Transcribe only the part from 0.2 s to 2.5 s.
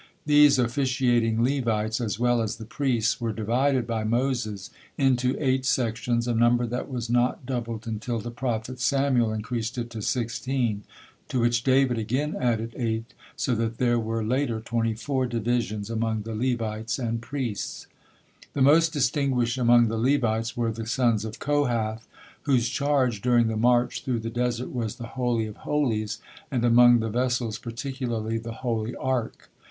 These officiating Levites, as well